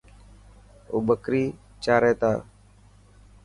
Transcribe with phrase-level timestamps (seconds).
[0.91, 1.43] او بڪري
[1.83, 2.31] چاري تا.